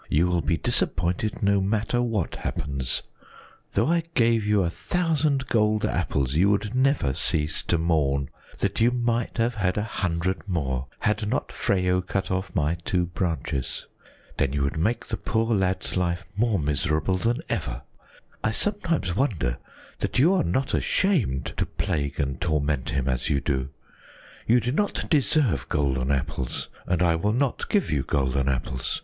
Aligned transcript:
"You 0.09 0.25
will 0.29 0.41
be 0.41 0.57
disappointed 0.57 1.43
no 1.43 1.61
matter 1.61 2.01
what 2.01 2.37
happens! 2.37 3.03
Though 3.73 3.85
I 3.85 4.01
gave 4.15 4.47
you 4.47 4.63
a 4.63 4.69
thousand 4.71 5.45
golden 5.45 5.91
apples, 5.91 6.33
you 6.33 6.49
would 6.49 6.73
never 6.73 7.13
cease 7.13 7.61
to 7.65 7.77
mourn 7.77 8.31
that 8.57 8.81
you 8.81 8.89
might 8.89 9.37
have 9.37 9.53
had 9.53 9.77
a 9.77 9.83
hundred 9.83 10.41
more 10.47 10.87
had 11.01 11.27
not 11.29 11.49
Freyo 11.51 12.01
cut 12.01 12.31
off 12.31 12.55
my 12.55 12.77
two 12.83 13.05
branches. 13.05 13.85
Then 14.37 14.53
you 14.53 14.63
would 14.63 14.75
make 14.79 15.05
the 15.05 15.17
poor 15.17 15.53
lad's 15.53 15.95
life 15.95 16.25
more 16.35 16.57
miserable 16.57 17.17
than 17.19 17.43
ever. 17.47 17.83
I 18.43 18.49
sometimes 18.49 19.15
wonder 19.15 19.59
that 19.99 20.17
you 20.17 20.33
are 20.33 20.43
not 20.43 20.73
ashamed 20.73 21.53
to 21.57 21.67
plague 21.67 22.19
and 22.19 22.41
torment 22.41 22.89
him 22.89 23.07
as 23.07 23.29
you 23.29 23.39
do. 23.39 23.69
You 24.47 24.59
do 24.61 24.71
not 24.71 25.11
deserve 25.11 25.69
golden 25.69 26.09
apples, 26.11 26.69
and 26.87 27.03
I 27.03 27.15
will 27.15 27.33
not 27.33 27.69
give 27.69 27.91
you 27.91 28.01
golden 28.01 28.49
apples. 28.49 28.99